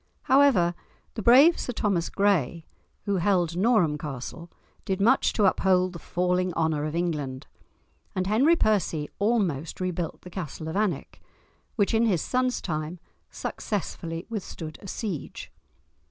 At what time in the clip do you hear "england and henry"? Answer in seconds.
6.95-8.55